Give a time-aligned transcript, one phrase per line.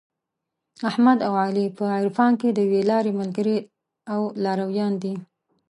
[0.89, 3.57] احمد او علي په عرفان کې د یوې لارې ملګري
[4.13, 5.13] او لارویان دي.